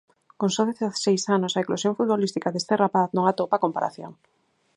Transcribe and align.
Con 0.39 0.49
só 0.55 0.63
dezaseis 0.69 1.23
anos, 1.37 1.53
a 1.53 1.61
eclosión 1.63 1.97
futbolística 1.99 2.49
deste 2.51 2.73
rapaz 2.83 3.07
non 3.15 3.25
atopa 3.25 3.63
comparación. 3.65 4.11